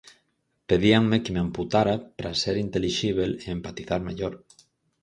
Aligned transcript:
Pedíanme 0.69 1.21
que 1.23 1.33
me 1.35 1.41
amputara 1.45 1.95
para 2.15 2.37
ser 2.41 2.55
intelixíbel 2.65 3.31
e 3.45 3.47
empatizar 3.57 3.99
mellor. 4.07 4.33